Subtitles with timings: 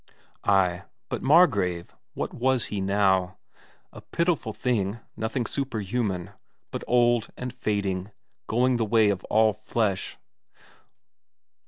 [0.45, 3.37] Ay, but Margrave, what was he now?
[3.93, 6.31] A pitiful thing, nothing superhuman,
[6.71, 8.09] but old and fading,
[8.47, 10.17] going the way of all flesh.